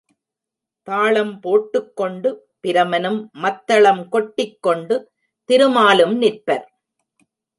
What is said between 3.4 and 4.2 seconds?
மத்தளம்